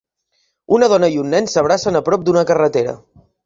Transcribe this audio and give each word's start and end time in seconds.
Una 0.77 0.89
dona 0.93 1.11
i 1.15 1.21
un 1.25 1.31
nen 1.35 1.51
s'abracen 1.53 2.03
a 2.03 2.05
prop 2.11 2.27
d'una 2.31 2.45
carretera. 2.55 3.01